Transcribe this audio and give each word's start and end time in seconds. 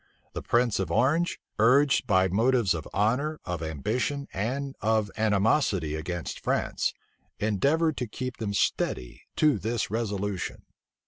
The 0.33 0.41
prince 0.41 0.79
of 0.79 0.89
Orange, 0.89 1.39
urged 1.59 2.07
by 2.07 2.27
motives 2.27 2.73
of 2.73 2.87
honor, 2.91 3.39
of 3.45 3.61
ambition, 3.61 4.25
and 4.33 4.75
of 4.81 5.11
animosity 5.15 5.93
against 5.93 6.39
France, 6.39 6.91
endeavored 7.37 7.97
to 7.97 8.07
keep 8.07 8.37
them 8.37 8.55
steady 8.55 9.21
to 9.35 9.59
this 9.59 9.91
resolution. 9.91 10.63